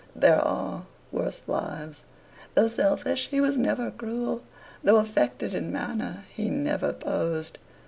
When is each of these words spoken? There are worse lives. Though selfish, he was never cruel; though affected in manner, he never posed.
There 0.15 0.41
are 0.41 0.87
worse 1.11 1.43
lives. 1.45 2.05
Though 2.55 2.65
selfish, 2.65 3.27
he 3.27 3.39
was 3.39 3.55
never 3.55 3.91
cruel; 3.91 4.41
though 4.83 4.95
affected 4.97 5.53
in 5.53 5.71
manner, 5.71 6.23
he 6.33 6.49
never 6.49 6.91
posed. 6.91 7.59